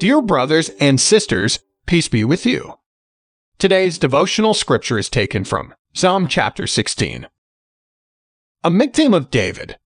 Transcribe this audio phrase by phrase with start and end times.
[0.00, 2.78] Dear brothers and sisters, peace be with you.
[3.58, 7.26] Today's devotional scripture is taken from Psalm chapter 16.
[8.64, 9.76] A Michtam of David.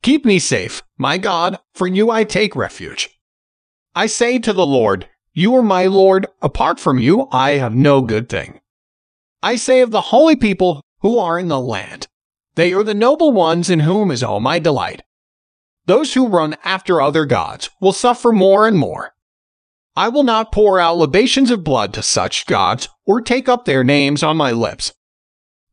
[0.00, 3.20] Keep me safe, my God, for you I take refuge.
[3.94, 8.00] I say to the Lord, You are my Lord, apart from you I have no
[8.00, 8.62] good thing.
[9.42, 12.08] I say of the holy people who are in the land,
[12.54, 15.02] They are the noble ones in whom is all my delight.
[15.84, 19.13] Those who run after other gods will suffer more and more.
[19.96, 23.84] I will not pour out libations of blood to such gods or take up their
[23.84, 24.92] names on my lips.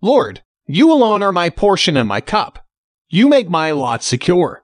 [0.01, 2.65] Lord, you alone are my portion and my cup.
[3.09, 4.63] You make my lot secure.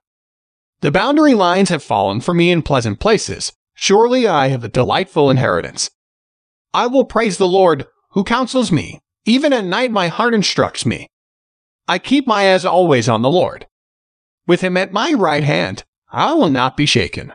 [0.81, 3.51] The boundary lines have fallen for me in pleasant places.
[3.73, 5.89] Surely I have a delightful inheritance.
[6.73, 8.99] I will praise the Lord, who counsels me.
[9.25, 11.07] Even at night my heart instructs me.
[11.87, 13.65] I keep my eyes always on the Lord.
[14.45, 17.33] With him at my right hand, I will not be shaken.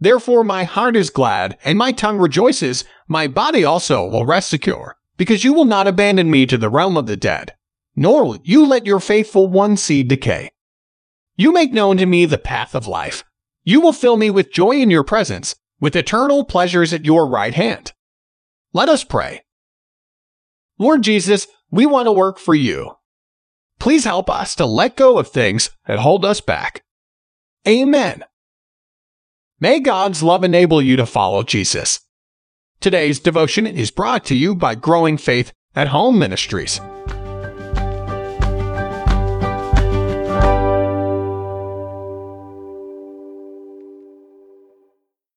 [0.00, 4.96] Therefore my heart is glad, and my tongue rejoices, my body also will rest secure,
[5.16, 7.54] because you will not abandon me to the realm of the dead,
[7.94, 10.50] nor will you let your faithful one seed decay.
[11.36, 13.24] You make known to me the path of life.
[13.62, 17.54] You will fill me with joy in your presence, with eternal pleasures at your right
[17.54, 17.92] hand.
[18.72, 19.42] Let us pray.
[20.78, 22.96] Lord Jesus, we want to work for you.
[23.78, 26.84] Please help us to let go of things that hold us back.
[27.66, 28.24] Amen.
[29.62, 32.00] May God's love enable you to follow Jesus.
[32.80, 36.80] Today's devotion is brought to you by Growing Faith at Home Ministries.